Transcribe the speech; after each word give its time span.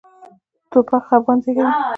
توپک 0.71 1.01
خپګان 1.07 1.37
زېږوي. 1.43 1.71